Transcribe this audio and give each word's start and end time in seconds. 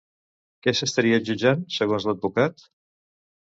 Què 0.67 0.73
s'estaria 0.79 1.21
jutjant, 1.29 1.63
segons 1.77 2.11
l'advocat? 2.11 2.69